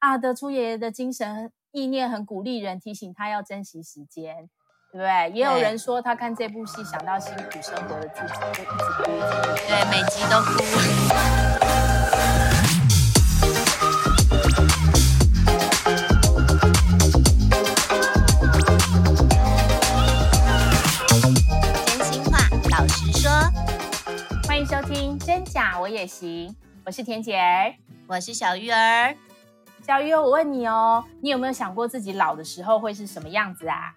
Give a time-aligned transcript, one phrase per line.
[0.00, 4.48] 啊，德初爷爷的精神意念很鼓励人，提醒他要珍惜时间，
[4.90, 5.30] 对不对？
[5.38, 9.02] 也有人说他看这部戏想到辛苦生活的自己，就一直哭，
[9.68, 10.64] 对，每集都哭。
[24.66, 26.54] 收听真假我也行，
[26.86, 27.74] 我是田姐儿，
[28.06, 29.16] 我是小鱼儿。
[29.90, 33.92] 小鱼，我问你哦，你有没有想过自己老的时候会是什么样子啊？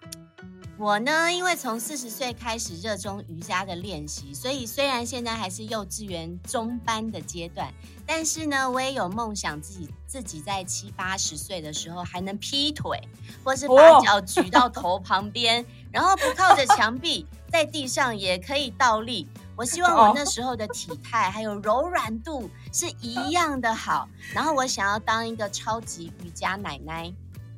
[0.76, 7.72] 我呢，因为从四十岁开始热衷瑜伽的练习，所以虽然现在还是幼稚园中班的阶段，
[8.04, 13.00] 但是呢，我也有梦想自己自己在七八十岁的时候还能劈腿，
[13.44, 19.28] 或是 把脚举到头旁边，哦、然后不靠着墙壁，在地上也可以倒立。
[19.56, 27.12] 我希 望我那时候的体态还有柔软度是一样的好，然后我想要当一个超级瑜伽奶奶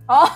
[0.08, 0.28] 哦，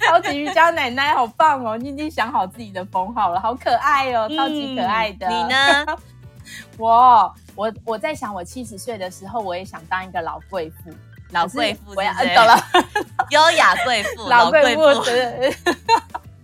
[0.00, 1.76] 超级瑜伽奶奶好棒哦！
[1.76, 5.28] 你已经想好自己的封号了，好可爱哦，超级可爱的。
[5.28, 5.86] 嗯、你呢？
[6.76, 10.90] 我我我在想，我七十岁的时候，我也想当一个老贵妇，
[11.30, 12.56] 老贵妇，我要 懂了，
[13.30, 14.82] 优雅贵妇，老贵妇。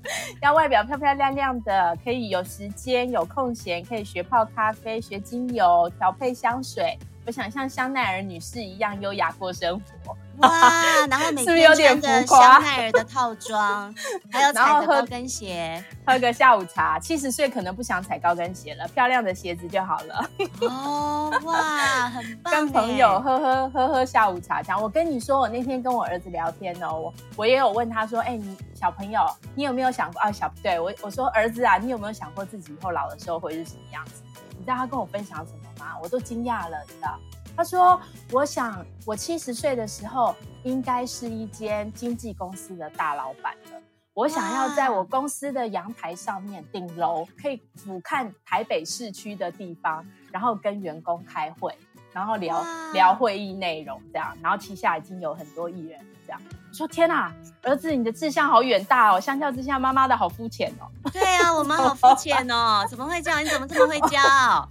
[0.42, 6.98] 要外表漂漂亮亮的，可以有时间有空闲，可以学泡咖啡、学精油、调配香水。
[7.24, 10.16] 我想像香奈儿女士一样优雅过生活。
[10.38, 13.94] 哇，然后每 天穿着香奈儿的套装，
[14.32, 16.98] 还有踩着高跟鞋，喝个下午茶。
[16.98, 20.30] 七十岁可能不想踩高跟鞋了，漂亮的鞋子就好了。
[20.62, 22.54] 哦，哇，很棒！
[22.54, 29.20] 跟朋友喝喝喝喝下午茶，讲我跟你说，我那天跟我儿子聊天哦，我我也有问他说，哎，你小朋友，
[29.54, 30.32] 你有没有想过啊？
[30.32, 34.22] 小对我我说儿子啊，你有没有想过自己以后老的时候会是什么样子？
[34.58, 35.98] 你知道他跟我分享什么吗？
[36.00, 37.18] 我都惊讶了，你知道。
[37.56, 38.00] 他说
[38.32, 43.82] ：“我想，我七十岁的时候应该是一间经纪公司的大老板了。
[44.14, 51.76] 我想要在我公司的阳台上面，顶楼可以俯瞰台北市区的地方，然后跟员工开会，
[52.12, 52.64] 然后聊
[52.94, 54.36] 聊会议内容，这样。
[54.42, 56.40] 然后旗下已经有很多艺人，这样。”
[56.72, 57.30] 说天哪，
[57.64, 59.20] 儿子，你的志向好远大哦！
[59.20, 60.88] 相较之下，妈妈的好肤浅哦。
[61.12, 63.44] 对啊，我们好肤浅哦， 怎么会这样？
[63.44, 64.18] 你怎么这么会教？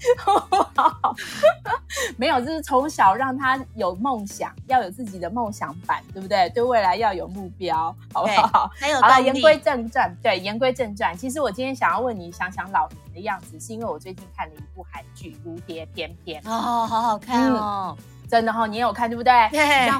[2.17, 6.49] 没有，就是从小让他有梦想，要有自己的梦想版，对不对？
[6.49, 8.69] 对未来要有目标，好不好？
[8.75, 11.15] 还有好了，言归正传，对，言归正传。
[11.17, 19.31] 其实我今天想要问你，想想老年的样子，是因为我最近看了一部韩剧《蝴蝶翩翩》哦，好好看哦，嗯、真的哈、哦，你也有看对不对？
[19.51, 19.91] 对。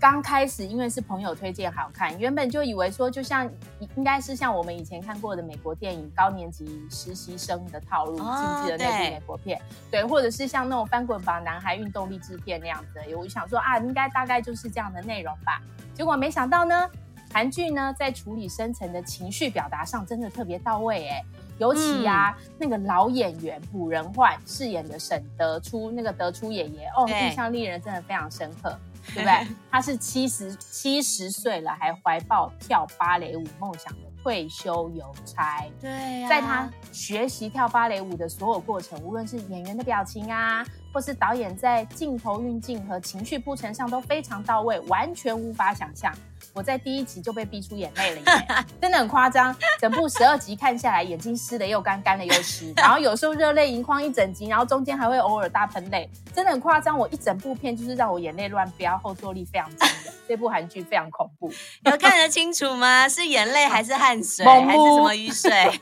[0.00, 3.50] 刚开始因为是朋友推荐好看，原本就以为说就像
[3.96, 9.60] 应该是像我们以前看过的美国电影高年级实习生的套路，记不记得那部美国片？
[9.90, 15.60] 对，或者是像那种翻滚吧男孩运动励志片那样子，我就想说啊，应该大概就是这样的内容吧。
[15.94, 16.88] 结果没想到呢，
[17.32, 21.24] 韩剧呢在处理深层的情绪表达上真的特别到位哎，
[21.58, 28.78] 尤其啊、嗯、那个老演员朴仁焕饰演的沈德初，那个德初爷爷哦，印象令人真的非常深刻。
[29.14, 29.46] 对不对？
[29.70, 35.64] 他是七十七十岁了，还怀抱跳芭蕾舞梦想的退休邮差。
[35.80, 46.12] 对啊，在他学习跳芭蕾舞的所有过程，无论是演员的表情啊，或是导演在镜头运镜和情绪铺陈上都非常到位，完全无法想象。
[46.58, 49.54] 我在第一集就被逼出眼泪了耶，真的很夸张。
[49.78, 56.98] 整部十二集看下来，眼睛湿的又干，干的又湿，然后有时候热泪盈眶一整集，然后中间还会偶尔大喷泪，真的很夸张。
[56.98, 60.12] 我一整部片就是让我眼泪乱飙，后坐力非常惊人。
[60.26, 61.48] 这部韩剧非常恐怖，
[61.88, 63.08] 有看得清楚吗？
[63.08, 65.80] 是眼泪还是汗水， 还是什么雨水？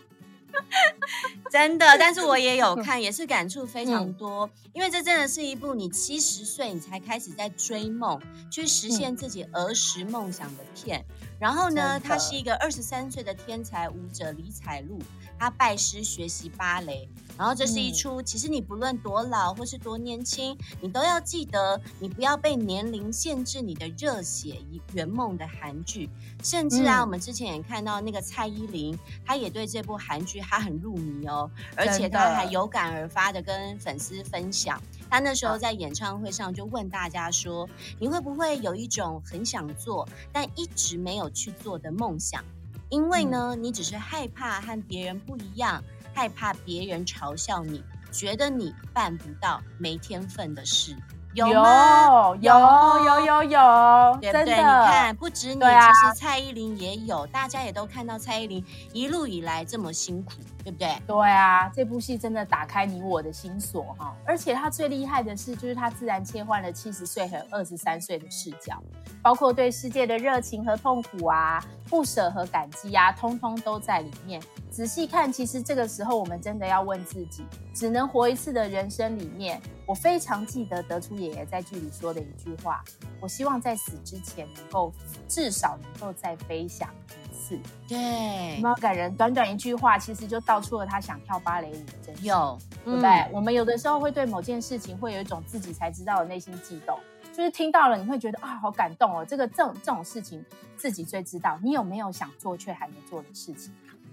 [1.51, 11.05] 真的，但是我也有看， 也是感触非常多，嗯、因为这真的是一部你七十岁你才开始在追梦，去实现自己儿时梦想的片。
[11.39, 14.99] 然后呢，他是一个二十三岁的天才舞者李彩璐，
[15.39, 17.09] 他拜师学习芭蕾。
[17.39, 26.09] 然后这是一出，其实你不论多老或是多年轻，你都要记得，你不要被年龄限制你的热血与圆梦的韩剧。
[26.43, 34.81] 甚至啊，我们之前也看到那个蔡依林，她也对这部韩剧她很入迷哦，而且她还有感而发的跟粉丝分享。
[35.11, 37.69] 她那时候在演唱会上就问大家说
[38.01, 42.43] ：“你会不会有一种很想做但一直没有去做的梦想？
[42.89, 45.83] 因为呢，你只是害怕和别人不一样。”
[46.17, 50.97] 害怕别人嘲笑你，觉得你办不到没天分的事，
[51.35, 52.35] 有吗？
[52.37, 53.05] 有有。
[53.05, 54.47] 有有有，对不对？
[54.47, 58.65] 真的，你看，不止你，啊、其实蔡依林也有，大家也都看到蔡依林
[58.95, 60.33] 一路以来这么辛苦，
[60.67, 60.89] 对不对？
[61.07, 64.17] 对啊，这部戏真的打开你我的心锁哈！
[64.25, 68.83] 而且他最厉害的是，就是他自然切换了七十岁和二十三岁的视角，
[69.23, 74.43] 包括对世界的热情和痛苦啊，不舍和感激啊，通通都在里面。
[74.69, 82.83] 仔细看，其实这个时候我们真的要问自己：只能活一次的人生里面，我非常记得德初爷爷在剧里说的一句话：
[83.21, 84.93] 我希望在死之前能够
[85.29, 86.89] 至少能够再飞翔
[87.37, 87.59] 次。
[87.87, 89.15] 对，有没有感人？
[89.15, 92.25] 短短一句话，其实就道出了他想跳芭蕾舞的真相。
[92.25, 93.11] 有，对不对？
[93.11, 96.99] 嗯、我们有的时候会对某件事情会有一种自己才知道的内心悸动，
[97.33, 99.25] 就是听到了你会觉得啊，好感动哦。
[99.25, 100.45] 这个这种这种事情
[100.77, 101.59] 自己最知道。
[101.63, 103.73] 你有没有想做却还没做的事情？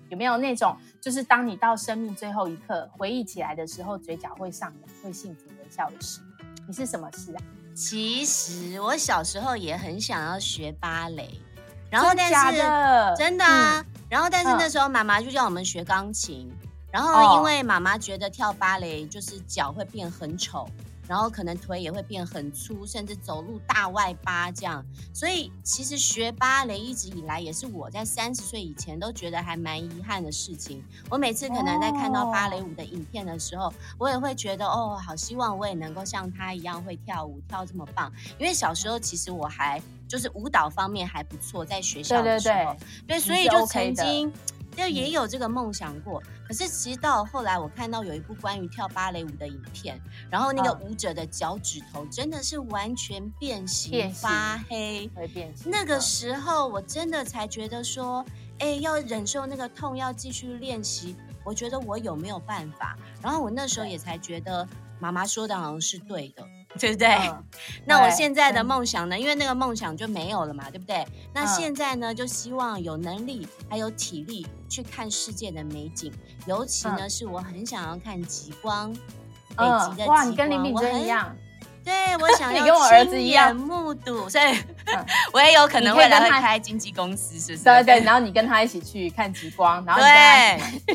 [0.09, 6.19] 有没有那种，就是当你到生命最后一刻回忆起来的时候，嘴角会上扬、会幸福微笑的事？
[6.67, 7.41] 你是什么事啊？
[7.73, 11.41] 其实我小时候也很想要学芭蕾，
[11.93, 12.33] 然后但是
[13.15, 20.67] 真的，啊，嗯、然后但是那时候妈妈就叫我们学钢琴，嗯、然后因为妈妈觉得跳芭蕾就是脚会变很丑。
[21.07, 24.85] 然后可能腿也会变很粗，甚至走路大外八这样。
[25.13, 30.83] 所以其实学芭蕾一直以来也是我在三十岁以前都觉得还蛮遗憾的事情。
[31.09, 38.11] 我每次可能在看到芭蕾舞的影片的时候，我也会觉得哦，好希望我也能够像她一样会跳舞，跳这么棒。
[38.39, 42.77] 因为小时候其实我还就是舞蹈方面还不错，在学校的时候，对，对，
[43.07, 44.31] 对，对，所以就曾经。
[44.73, 49.99] 就也有这个梦想过，嗯、可是其实到后来，我看到有一部关于跳芭蕾舞的影片，
[50.29, 55.71] 然后那个舞者的脚趾头真的是完全变形、变形发黑，会变形。
[55.71, 58.25] 那个时候我真的才觉得说，
[58.59, 62.97] 哎，要忍受那个痛，要继续练习，我觉得我有没有办法？
[63.21, 64.67] 然后我那时候也才觉得，
[64.99, 66.45] 妈妈说的好像是对的。
[66.79, 67.07] 对不对？
[67.07, 67.43] 嗯、
[67.85, 69.17] 那我现在的梦想呢？
[69.19, 71.05] 因为那个梦想就没有了嘛，对不对？
[71.33, 76.11] 那现在呢，就希望有能力还有体力去看世界的美景，
[76.45, 78.91] 尤其呢，嗯、是我很想要看极光，
[79.55, 80.07] 北极的极光。
[80.07, 81.35] 哇，你跟林敏珍一样。
[81.83, 82.63] 对，我想要
[83.05, 84.57] 亲眼目睹，所以
[85.33, 87.63] 我也有可能未来会开经纪公司，是不是？
[87.63, 90.93] 对对，然后你跟他一起去看极光，然后对，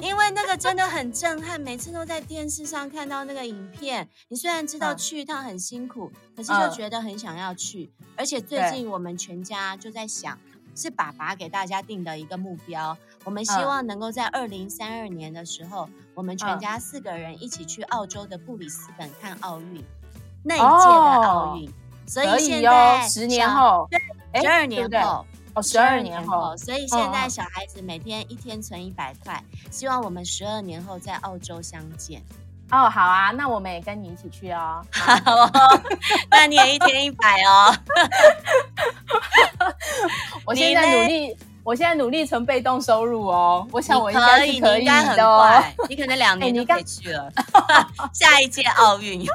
[0.02, 4.08] 因为那个真的很震撼，每次都在电视上看到那个影片。
[4.28, 7.90] 你虽然知道去一趟很辛苦，可是就觉得很想要去。
[8.16, 10.38] 而且最近我们全家就在想，
[10.74, 19.84] 是爸爸给大家定的一个目标，我们希望能够在二零三二年的时候，我们全家四个人一起去澳洲的布里斯本看奥运。
[20.42, 21.72] 那一届的奥运，
[22.06, 32.22] 所以现在十年后，对，十二年后，哦，十二年后，所以现在小孩子每天一天存一百块，希望我们十二年后在澳洲相见。
[32.70, 34.84] 哦，好啊，那我们也跟你一起去哦。
[34.92, 35.50] 好哦，
[36.30, 37.74] 那你也一天一百哦。
[40.44, 43.66] 我现在努力，我现在努力存被动收入哦。
[43.72, 47.32] 我想我应该是可以的，很快，你可能两年就可以去了。
[48.12, 49.26] 下一届奥运。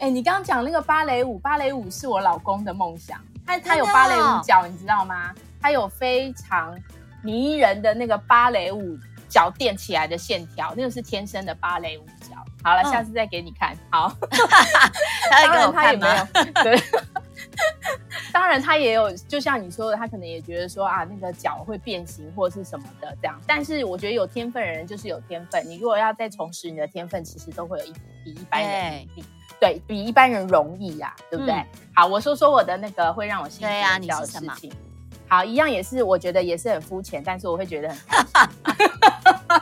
[0.00, 3.20] 哎，你刚刚讲那个芭蕾舞，芭蕾舞是我老公的梦想。
[3.46, 5.34] 他他有芭蕾舞脚，你知道吗？
[5.60, 6.74] 他有非常
[7.22, 8.98] 迷人的那个芭蕾舞
[9.28, 12.36] 脚垫起来的线条，那个是天生的芭蕾舞脚。
[12.64, 13.76] 好了，下次再给你看。
[13.90, 14.10] 好，
[15.30, 16.26] 当然他也没有。
[16.62, 16.82] 对，
[18.32, 23.40] 当然他也有，就像你说的，他可能也觉得说啊，那个脚会变形或者是什么的这样。
[23.46, 27.92] 但是我觉得有天分的人就是有天分，你如果要再重拾你的天分，其实都会有一
[28.24, 29.24] 比一般人比。
[29.58, 31.52] 对，比一般人容易呀、啊，对不对？
[31.54, 34.72] 嗯、好，我说说我的那个会让我幸福的事情。
[35.28, 39.60] 好，一样也是，我觉得也是很肤浅，但是我会觉得很开心。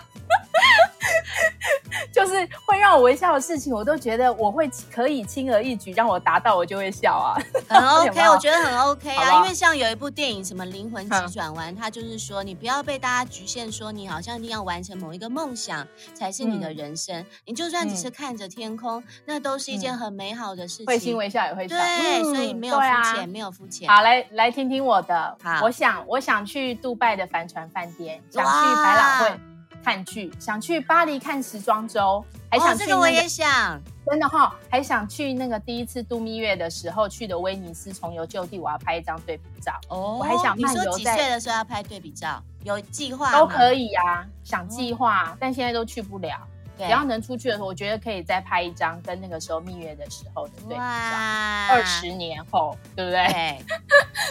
[2.12, 7.34] 就是会让我微笑的事情，我都觉得我会可以轻而易举让我达到，我就会笑啊。
[7.68, 9.36] 很 OK，我觉得很 OK 啊。
[9.36, 17.24] 因为像有一部电影什么《灵魂急转弯》，它就是说你不要被大家局限，说你好像一定要完成某一个梦想才是你的人生。
[17.44, 20.86] 你就算只是看着天空，那都是一件很美好的事情。
[20.86, 21.76] 会心微笑也会笑。
[21.76, 23.88] 对，所以没有肤浅，没有肤浅。
[23.88, 25.36] 好，来来听听我的。
[25.42, 29.40] 好，我想我想去杜拜的帆船饭店，想去百老汇。
[29.85, 39.73] 看剧，想去巴黎看时装周，还想去、那个哦、这个我也想，真的哈、哦，还想去那个第一次度蜜月的时候去的威尼斯重游旧地，我要拍一张对比照。
[39.88, 40.85] 哦，我还想漫游在。
[40.85, 42.42] 你说几岁的时候要拍对比照？
[42.64, 46.37] 有计划都可以呀、啊，想计划，哦、但现在都去不了。
[46.76, 50.80] 对只要能出去的时候，我觉得可以再拍一张跟那个时候蜜月的时候的对比照。
[50.80, 53.58] 二十年后，对不对？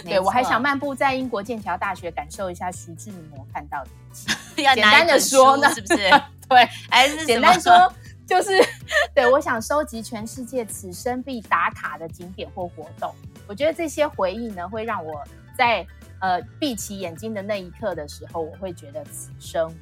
[0.03, 3.89] 对， 对我还想漫步在英国剑桥大学，感受一下徐志摩看到的。
[4.75, 5.97] 简单的说呢，是不是？
[6.49, 7.93] 对，还是简单说，
[8.25, 8.51] 就是
[9.13, 13.13] 对，我想收集全世界此生必打卡的景点或活动。
[13.47, 15.23] 我觉得这些回忆呢，会让我
[15.57, 15.85] 在
[16.19, 19.73] 呃闭起眼睛的那一刻的时候，我会觉得此生。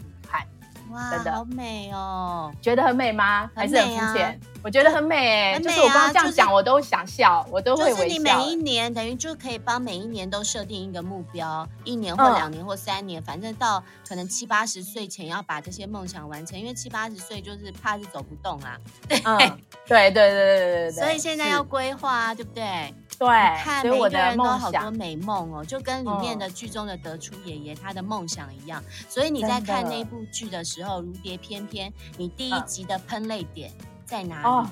[0.92, 2.52] 哇，真的好美哦！
[2.62, 3.50] 觉得很美吗？
[3.56, 4.28] 还是很肤浅？
[4.30, 7.96] 啊、我觉得很美、欸，哎、啊，就是我刚刚这样讲，就是、我都想笑，我都会微笑。
[7.96, 18.78] 就是你每一年等于就可以帮每一年都设定一个目标，一年或两年或三年，嗯、反正到可能七八十岁前要把这些梦想完成，因为七八十岁就是怕是走不动啊。
[19.08, 19.38] 对、嗯，
[19.86, 20.92] 对对对对对对对。
[20.92, 22.94] 所以现在要规划啊，对不对？
[23.18, 23.28] 对，
[23.64, 28.84] 看每个人都好多美梦哦，就跟里面的剧中的德出爷爷他的梦想一样。
[29.08, 33.72] 所以你在看那部剧的时候，《如蝶翩翩》，你第一集的喷泪点
[34.06, 34.46] 在哪里？
[34.46, 34.70] 哦，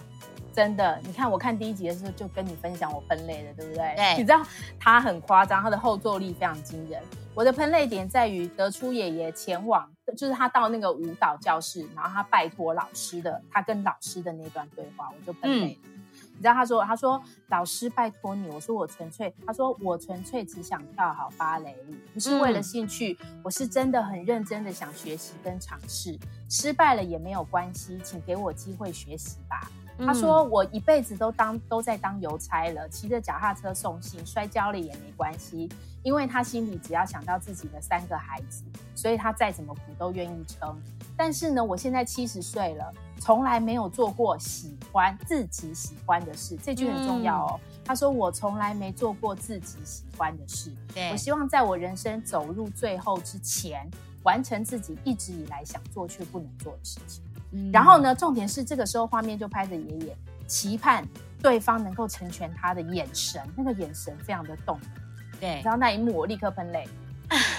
[0.54, 3.94] 真的，你看我看第一集的时候就跟你分享我喷泪的，对不对？
[3.96, 4.42] 对，你知道
[4.78, 7.02] 他很夸张，他的后坐力非常惊人。
[7.34, 15.88] 我的喷泪点在于德出爷爷前往，就是他到那个舞蹈教室，然后他拜托老师的，他跟老师的那段对话，我就喷泪了。
[15.88, 16.12] 嗯你
[16.44, 26.20] 知道他说，他说老师拜托你，我说我纯粹，他说我纯粹只想跳好芭蕾舞，不是为了兴趣，嗯、我是真的很认真的想学习跟尝试，
[26.50, 29.72] 失败了也没有关系，请给我机会学习吧。
[29.98, 35.70] 嗯、他说我一辈子都当都在当邮差了，骑着脚踏车送信，摔跤了也没关系，
[36.04, 40.80] 因为他心里只要想到自己的三个孩子，所以他再怎么苦都愿意撑。
[41.18, 42.94] 但是呢，我现在七十岁了。
[43.20, 47.60] 从来没有做过喜欢自己喜欢的事，这句很重要哦。
[47.72, 50.74] 嗯、他说：“我从来没做过自己喜欢的事。
[50.94, 53.90] 对，我希望在我人生走入最后之前，
[54.24, 57.24] 完成自己一直以来想做却不能做的事情。
[57.52, 61.08] 嗯、然后呢，重点是这个时候画面就拍着爷爷期盼
[61.42, 64.90] 对方能够成全他的眼神，那个眼神非常的动人。
[65.40, 66.88] 对，然后那一幕我立刻喷泪，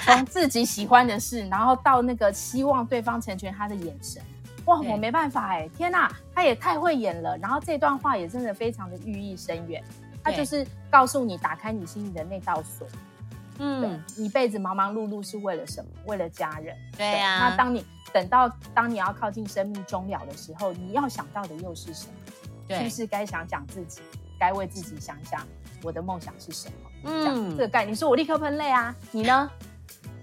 [0.04, 4.22] 从自己喜欢的事，然后到那个希望对方成全他的眼神。”
[4.66, 5.68] 哇，我没办法哎！
[5.76, 7.36] 天哪，他也太会演了。
[7.36, 9.84] 然后这段话也真的非常的寓意深远。
[10.22, 12.88] 他就是告诉你，打开你心里的那道锁。
[13.58, 15.90] 嗯，一辈子忙忙碌碌是为了什么？
[16.06, 16.74] 为了家人。
[16.96, 17.50] 对呀。
[17.50, 22.14] 那当你等到当你要靠近生命终了的时候，你要想到的又是什么？
[22.66, 24.00] 对，是不是该想想自己？
[24.40, 25.46] 该为自己想想
[25.82, 26.90] 我的梦想是什么？
[27.04, 28.94] 嗯，这个概念，你说我立刻喷泪啊！
[29.12, 29.50] 你呢？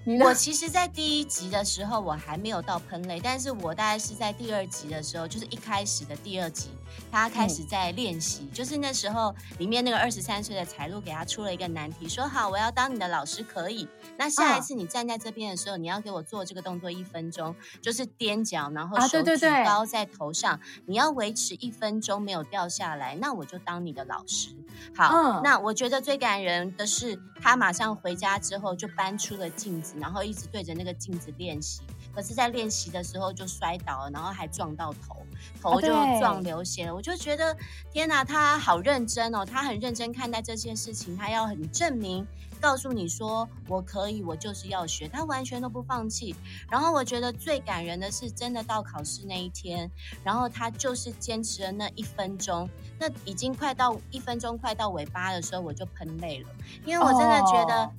[0.23, 6.69] 我其实，在第一集的时候，我还没有到喷泪，但是我大概是在第二集的时候，就是一开始的第二集，
[7.11, 13.87] 他开始在练习，嗯、就是那时候里面那个二十三岁的彩璐给他出了一个难题，说好，我要当你的老师，可以。
[14.17, 24.49] 那下一次你站在这边的时候，你要给我做这个动作一分钟，就是踮脚，然后手举高在头上，啊、对对对，你要维持一分钟没有掉下来，那我就当你的老师。
[24.95, 29.91] 好，嗯、那我觉得最感人的是，他马上回家之后就搬出了镜子。
[29.99, 31.81] 然后一直对着那个镜子练习，
[32.15, 35.23] 可是，在练习的时候就摔倒了，然后还撞到头，
[35.61, 35.87] 头就
[36.19, 36.95] 撞流血了。
[36.95, 37.55] 我就觉得，
[37.91, 42.25] 天哪，他好认真哦，他很认真看待这件事情，他要很证明，
[42.59, 46.35] 告诉你说我可以，我就是要学，他完全都不放弃。
[46.69, 49.89] 然后我觉得最感人的是，真的到考试那一天，
[50.23, 52.69] 然后他就是坚持了那一分钟，
[52.99, 56.49] 那已经快到一分钟快到尾巴的时候，我就喷泪了，
[56.85, 57.85] 因为我真的觉得。
[57.85, 57.91] 哦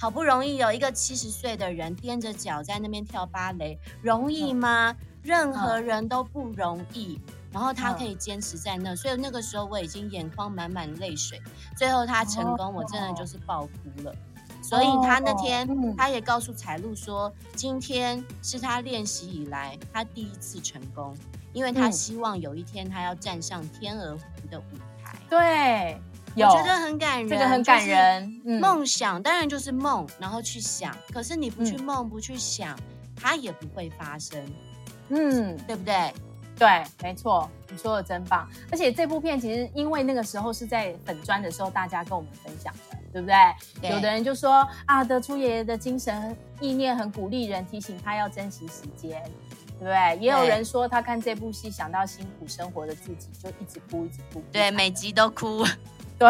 [0.00, 4.96] 好不容易有一个七十岁的人踮着脚在那边跳芭蕾，容易吗？
[5.22, 7.20] 任何人都不容易。
[7.52, 11.42] 然后他可以坚持在那，所以那个时候我已经眼眶满满泪水。
[11.76, 14.14] 最后他成功，我真的就是爆哭了。
[14.62, 21.16] 所以他那天他也告诉彩露说，今天是他练习以来他第一次成功，
[21.52, 25.18] 因为他希望有一天他要站上天鹅湖的舞台。
[25.28, 26.00] 对。
[26.36, 28.40] 我觉得很感人，这个很感人。
[28.60, 30.96] 梦想当然就是梦，然后去想。
[31.12, 32.78] 可是你不去梦，不去想，
[33.16, 34.40] 它也不会发生。
[35.10, 36.12] 嗯，对不对？
[36.58, 38.46] 对，没错，你说的真棒。
[38.70, 43.34] 而且这部片其实因为那个时候是在粉砖的时候，大家跟我们分享的，对不对？
[43.80, 43.90] 对。
[43.90, 49.22] 有的人就说啊，德出爷爷的精神意念很鼓励人，提醒他要珍惜时间，
[49.78, 50.18] 对不对？
[50.18, 54.42] 也有人说他看这部戏想到辛苦生活的自己，就一直哭，一直哭。
[54.52, 55.64] 对，每集都哭。
[56.18, 56.28] 对，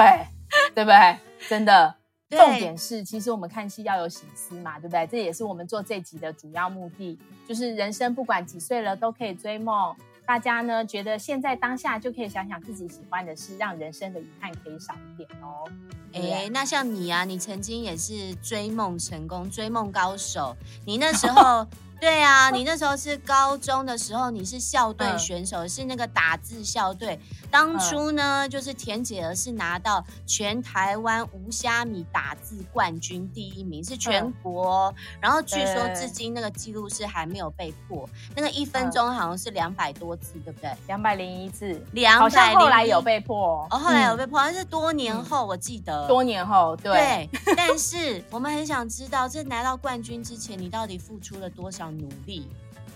[0.76, 1.16] 对不对？
[1.48, 1.99] 真的，对
[2.30, 5.06] 重点是，其实我们看戏要有心思嘛，对不对？
[5.06, 7.18] 这也是我们做这集的主要目的，
[7.48, 9.94] 就是人生不管几岁了都可以追梦。
[10.24, 15.68] 大家呢觉得现在当下就可以想想自己喜欢的事，让人生的遗憾可以少一点哦。
[16.12, 20.56] 哎，那像你啊，你曾经也是追梦成功、追梦高手，
[20.86, 21.66] 你那时候
[22.00, 27.20] 对啊， 你那时候是高中的时候，你是校队选手，嗯、是那个打字校队。
[27.50, 34.86] 当初呢，嗯、就是田姐儿是拿到全台湾无虾米打字冠军第一名，是全国。
[34.86, 40.70] 嗯、然后据说至今那个记录是还没有被破，那个一分钟好像是两百多字，对不对？
[40.86, 46.06] 两百零一字，两百后来有被破，哦，后来有被破，好像是多年后，我记得。
[46.06, 46.90] 多年后，对。
[46.92, 52.48] 对，但 是我们很想知道，这拿到冠军之前，你到底付出了多少努力？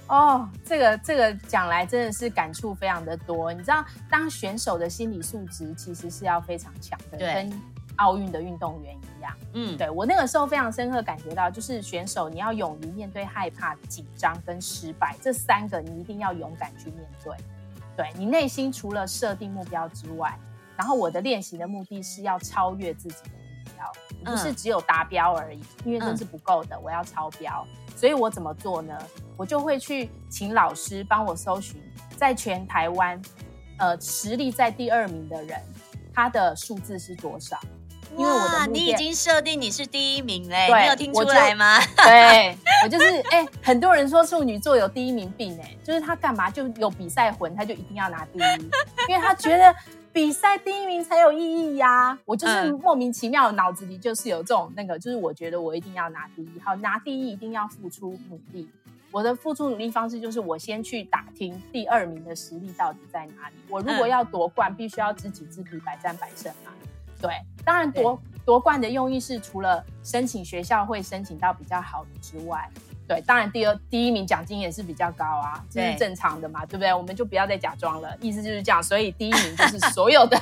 [0.06, 3.50] 哦，这个这个讲来真的是感触非常的多。
[3.52, 7.50] 你知道，当选手的心理素质其实是要非常强的，跟
[7.96, 9.34] 奥运的运动员一样。
[9.54, 17.34] 嗯，对，我那个时候非常深刻感觉到，就是选手你要勇于面对害怕、紧张跟失败这三个，你一定要勇敢去面对。
[17.96, 20.38] 对，你内心除了设定目标之外，
[20.76, 27.66] 然后我的练习的目的是要超越自己的目标，不是只有达标而已，因为这是不够的，我要超标。
[27.96, 28.96] 所以我怎么做呢？
[29.36, 31.80] 我就会去请老师帮我搜寻，
[32.16, 33.20] 在全台湾，
[33.78, 35.60] 呃，实力在第二名的人，
[36.14, 37.58] 他的数字是多少？
[38.16, 41.78] 因为我的你已经设定你是第一名嘞，对你有听出来吗？
[41.78, 48.62] 我 对，我就是哎、欸，很多人说处女座有第一名病哎，就是他干嘛就有比赛魂，他就一定要拿第一，
[49.08, 49.74] 因为他觉得。
[50.14, 52.18] 比赛第一名才有意义呀、啊！
[52.24, 56.60] 我就是莫名其妙，脑子里就是有这种那个，就是我觉得我一定要拿第一。
[56.60, 58.70] 好，拿第一一定要付出努力。
[59.10, 63.56] 我的付出努力方式就是我先去打听第二名的实力到底在哪里。
[63.68, 66.70] 我如果要夺冠，必须要知己知彼，百战百胜嘛。
[67.20, 67.32] 对，
[67.64, 72.70] 当然夺夺冠的用意是除了申请学校会申请到比较好的之外。
[73.06, 76.94] 对，当然第二第一名奖金也是比较高啊，这是正常的嘛，对，对不对？
[76.94, 78.82] 我们就不要再假装了，意思就是这样。
[78.82, 80.40] 所以第一名就是所有的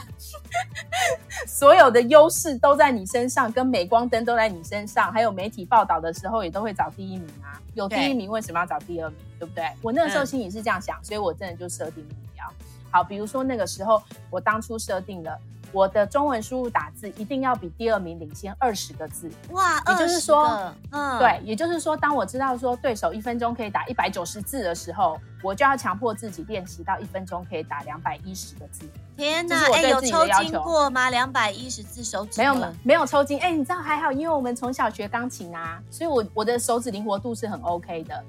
[1.46, 7.60] 所有的优势都在你身上，跟镁光灯都在你身上，还有媒体报道的时候也都会找第一名啊。
[7.74, 9.18] 有第一名为什么要找第二名？
[9.40, 9.64] 对，对不对？
[9.82, 12.44] 我那个时候心里是这样想，嗯、所以我真的就设定目标。
[12.90, 14.00] 好，比如说那个时候
[14.30, 15.36] 我当初设定了。
[15.72, 19.82] 我的中文输入打字一定要比第二名领先二十个字，哇！
[19.88, 28.88] 也就是说，嗯，对，也就是说，当我知道说对手一分钟可以打一百九十字的时候，我就要强迫自己练习到一分钟可以打两百一十个字。
[29.16, 29.56] 天哪！
[29.72, 31.10] 哎，有抽筋过吗？
[31.10, 33.40] 两百一十字手指没有，没有抽筋。
[33.40, 38.24] 哎，你知道还好，因为我们从小学钢琴啊，所以我我的手指灵活度是很 OK 的。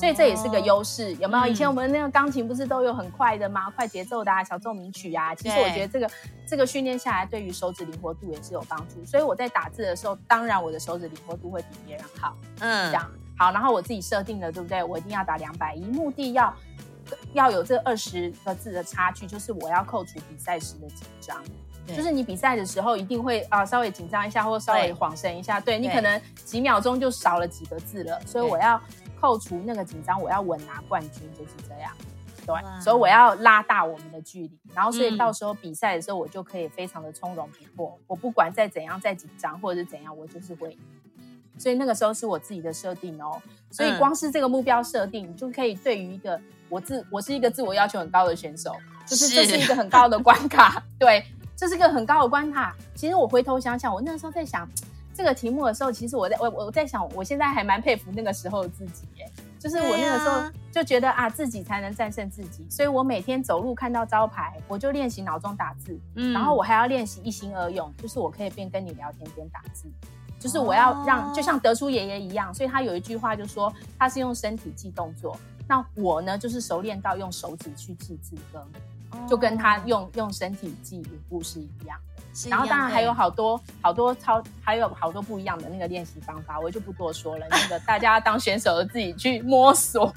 [0.00, 1.46] 所以这也是个优势，有没有？
[1.46, 3.68] 以前我们那个钢琴不是都有很快的吗？
[3.76, 5.34] 快节奏的啊，小奏鸣曲啊。
[5.34, 6.10] 其实我觉得这个
[6.46, 9.04] 这个训练下来，对于手指灵活度也是有帮助。
[9.04, 12.34] 所以我在打字的时候，当然我的手指灵活度会比别人好。
[12.60, 13.52] 嗯，这样好。
[13.52, 14.82] 然后我自己设定了，对不对？
[14.82, 16.56] 我一定要打两百一，目的要
[17.34, 21.44] 要有这二十个字的差距，就是我要扣除比赛时的紧张。
[21.94, 25.60] 就是你比赛的时候一定会啊稍微紧张一下，或稍微恍神一下。
[25.60, 28.80] 对，对你可能几秒钟就少了几个字了，所以我要。
[29.20, 31.92] 扣除那个紧张，我要稳拿冠军，就是这样。
[32.46, 37.94] 对，所以我要拉大我们的距离，然后所以到时候比赛的时候，我就可以非常的从容不迫。
[37.98, 40.76] 嗯、我不管再怎样再紧张或者是怎样，我就是会。
[41.58, 43.40] 所以那个时候是我自己的设定哦。
[43.70, 48.74] 所以光是这个目标设定，嗯、就可以对于一个我自我是一个自我要求很高的选手，
[49.06, 50.82] 就是这是一个很高的关卡。
[50.98, 52.74] 对，这是一个很高的关卡。
[52.94, 54.66] 其实我回头想想，我那个时候在想。
[55.14, 60.42] 这个题目的时候，其实我在我我在想，我现在还蛮佩服那个时候的自己耶，就是我那个时候
[60.72, 69.90] 就觉得啊，自己才能战胜自己，所以我每天走路看到招牌，我就练习脑中打字，嗯，然后我还要练习一心二用，就是我可以边跟你聊天边打字，
[70.38, 75.36] 就是我要让就像德叔爷爷一样，所以他有一句话就说他是用身体记动作，
[75.68, 81.98] 那我呢就是熟练到用手指去记字根，就跟他用用身体记舞步是一样。
[82.48, 87.46] 然后当然还有好多好多超，还有好多不一样的那个练习方法，我就不多说了。
[87.50, 90.12] 那个 大家当选手的自己去摸索。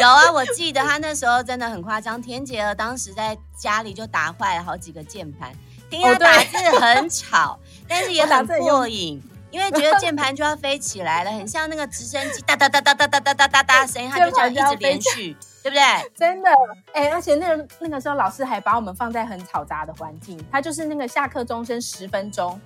[0.00, 2.20] 有啊，我记得他那时候真的很夸张。
[2.20, 5.52] 田姐儿当时在家里就打坏了好几个键盘，
[5.90, 15.36] 听他打字很吵，哦、但是也很过瘾，因为觉得键盘就要飞起来了，很像那个直升机哒哒哒哒哒哒哒哒哒哒声音，它就这样一直连续。
[15.62, 15.82] 对不对？
[16.16, 16.48] 真的，
[16.94, 22.58] 哎，而且那个那个时候老师还把我们放在很嘈杂的环境，他就是那个下课钟声十分钟，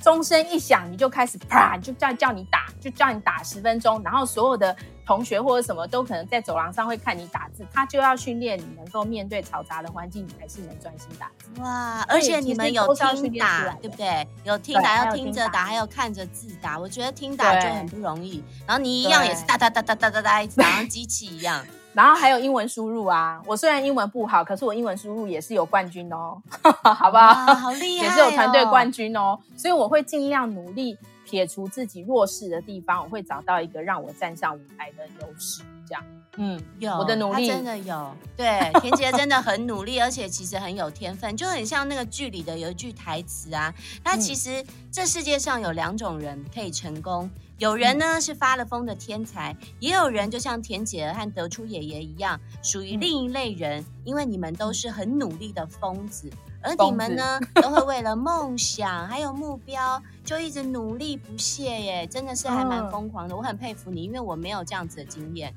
[0.00, 4.74] 钟声一响你就开始啪，就叫叫你打，就叫你打十分钟，然后所有的
[5.06, 11.60] 同学或者什么都可能在走廊上会看你打字，他就要训练你能够面对嘈杂的环境，你还是能专心打字。
[11.60, 14.26] 哇，而且你们有听打，对不对？
[14.44, 18.42] 有听打要听着打，还有看着字打，我觉得听打就很不容易。
[18.66, 21.64] 然后你一样也是哒哒哒哒哒哒哒，一直打像机器一样。
[21.92, 26.40] 然后还有英文输入啊，我虽然英文不好，可是我英文输入也是有冠军哦，
[26.82, 27.54] 好不好？
[27.54, 29.38] 好厉害哦，也是有团队冠军哦。
[29.56, 35.62] 所以我会尽量努力撇除自己弱势的地方，我会找到一个让我站上舞台的优势。
[35.86, 36.04] 这样。
[36.36, 38.16] 嗯，有我的努力真的有。
[38.36, 43.74] 对， 田杰真的很努力，而且其实很有天分，就很像那个剧里的有一句台词啊。
[44.04, 47.28] 那其实这世界上有两种人可以成功，
[47.60, 56.30] 有人呢是发了疯的天才，也有人就像田姐和德初爷爷一样，属于另一类人，因为你们都是很努力的疯子。
[56.62, 63.36] 而你们呢， 都会为了梦想还有目标，就一直努力不懈耶，真的是还蛮疯狂的。
[63.36, 65.54] 我很佩服你，因为我没有这样子的经验。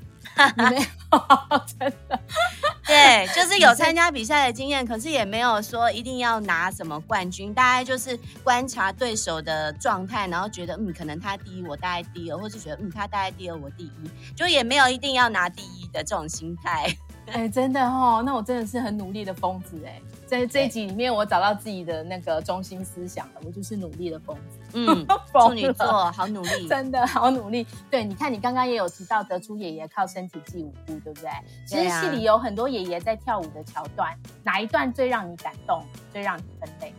[0.58, 0.84] 你 没有，
[1.80, 2.20] 真的？
[2.86, 7.54] 对，就是有参加比赛的经验，可是也没有说一定要拿什么冠军。
[7.54, 13.92] 大概就是观察对手的状态，然后觉得嗯，可能他第一，我大概第二，或是觉得嗯，他大概第二，我第一，
[14.36, 16.94] 就也没有一定要拿第一的这种心态。
[17.28, 20.02] 哎，真的哦，那我真的是很努力的疯子哎。
[20.28, 24.60] 在这一集里面，我找到自己的那个中心思想了，我就是努力的疯子。
[24.74, 27.66] 嗯， 处女座好努力， 真的好努力。
[27.90, 31.30] 对，你看，你刚刚也有提到德出爷爷靠身体记舞步，对不对？
[31.68, 36.94] 其实戏里有很多爷爷在跳舞的桥段，哪一段最让你感动，最让你分类？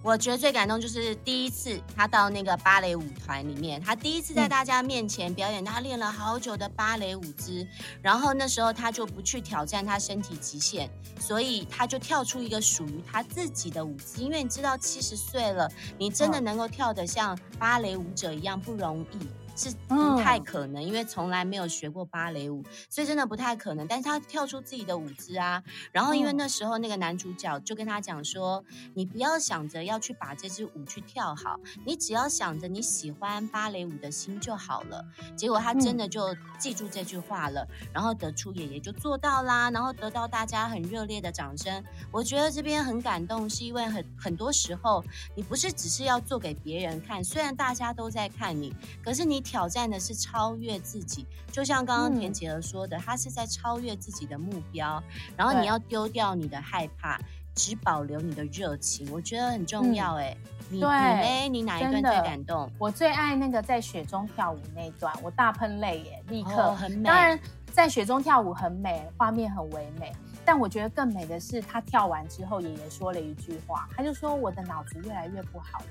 [0.00, 7.66] 我觉得最感动就是第一次他到那个芭蕾舞团里面，他第一次在大家面前表演他练了好久的芭蕾舞姿，
[8.00, 10.88] 然后那时候他就不去挑战他身体极限，
[11.20, 14.22] 所以他就跳出一个属于他自己的舞姿。
[14.22, 19.28] 因为你知道七十岁了，你真的能够跳得像芭蕾舞者一样不容易。
[19.58, 23.84] 是不太可能，因为从来没有学过芭蕾舞，所以真的不太可能。
[23.88, 35.04] 但是他跳出自己的舞姿啊，然后因为那时候那个男主角就跟他讲说：“你不要想着要去把这支舞去跳好，你只要想着你喜欢芭蕾舞的心就好了。”
[35.36, 41.82] 结果他真的就记住这句话了，然后得出爷爷就做到啦，然后得到大家很热烈的掌声。
[42.12, 49.42] 我觉得这边很感动，是因为很很多时候你不是只是要做给别人看，虽然大家都在看你，可是你。
[49.48, 55.02] 挑战的是超越自己，就像刚刚田姐儿说的，他、嗯、是在超越自己的目标，
[55.38, 57.18] 然后你要丢掉你的害怕，
[57.54, 60.16] 只保留你的热情，我觉得很重要。
[60.16, 61.48] 哎、嗯，你你嘞？
[61.48, 62.70] 你哪一段最感动？
[62.78, 67.08] 我最爱那个在雪中跳舞那一段，我大喷泪耶，立刻、哦、很美。
[67.08, 67.40] 当然，
[67.72, 70.12] 在雪中跳舞很美，画面很唯美，
[70.44, 75.86] 但我觉得更美的是他跳完之后，爷爷说了一句话，他就说：“我的脑子越来越不好了。”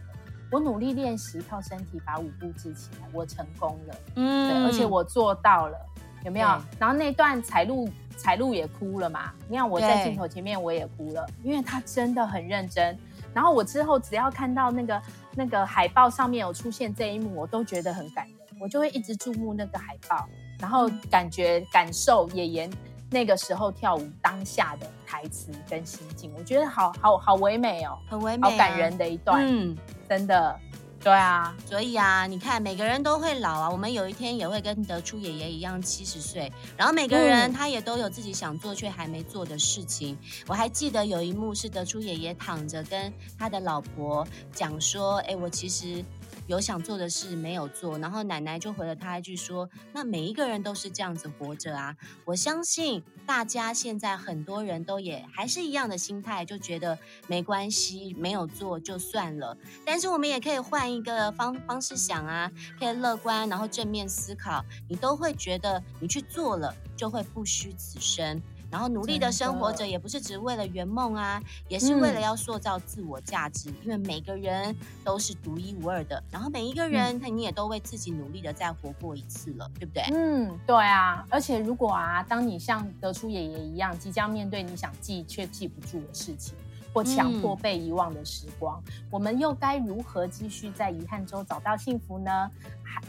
[0.49, 3.95] 我努力练习，靠身体把舞步支起来，我成功了。
[4.15, 5.77] 嗯，对，而且我做到了，
[6.23, 6.47] 有没有？
[6.79, 9.33] 然后那段彩璐，彩璐也哭了嘛？
[9.49, 12.97] 你看我在镜头前面我也哭了，因为他真的很认真。
[13.33, 15.01] 然后我之后只要看到那个
[15.35, 20.27] 那个海报上面有出现这一幕，我都觉得很感人，我就会一直注目那个海报，
[20.59, 22.69] 然后感觉感受爷爷
[23.11, 29.45] 那个时候跳舞当下的台词跟心境，我觉得好好好唯美哦，很唯美，好感人的一段。
[29.45, 29.77] 嗯。
[30.09, 30.59] 真的，
[31.03, 40.17] 对啊，所以啊，你看每个人都会老啊，我们有一天也会跟德初爷爷一样七十岁，然后每个人他也都有自己想做却还没做的事情。
[40.47, 46.03] 我还记得有一幕是德初爷爷躺着跟他的老婆讲说：“哎，我其实。”
[46.47, 59.57] 有想做的事没有做，然后奶奶就回了他一句说：“那每一个人都是这样子活着啊！”我相信大家现在很多人都也还是一样的心态，就觉得没关系，没有做就算了。
[59.85, 68.41] 但是我们也可以换一个方方式想啊，可以乐观，然后正面思考，你都会觉得你去做了就会不虚此生。
[68.69, 73.69] 然后努力的生活着，也不是只为了圆梦啊，也是为了要塑造自我价值。
[73.69, 80.03] 嗯、因为每个人都是独一无二的，然后每一个人，他、嗯、你也都为自己努力的再活过一次了，对不对？
[80.13, 81.25] 嗯，对啊。
[81.29, 86.55] 而且如果啊，当你像德初爷爷一样，即将面对你想记却记不住的事情，
[86.97, 92.49] 或强迫被遗忘的时光，嗯、我们又该如何继续在遗憾中找到幸福呢？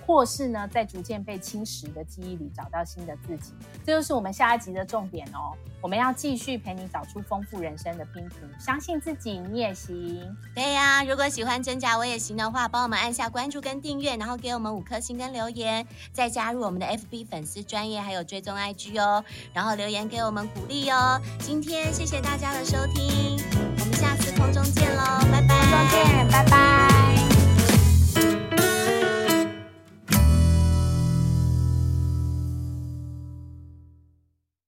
[0.06, 3.54] 或是呢，在逐渐被侵蚀的记忆里找到新的自己，
[3.86, 5.56] 这就是我们下一集的重点哦。
[5.80, 10.36] 我们要继续陪你找出丰富人生的拼图，相信自己，你也行。
[10.54, 19.24] 对呀、啊，如果喜欢真假我也行的话，帮我们按下关注跟订阅，然后给我们五颗星跟留言，再加入我们的 FB 粉丝专业，还有追踪 IG 哦，
[19.54, 21.18] 然后留言给我们鼓励哦。
[21.38, 23.38] 今天谢谢大家的收听，
[24.38, 25.54] 空中见喽，拜拜。
[25.56, 26.87] 空中见，拜拜。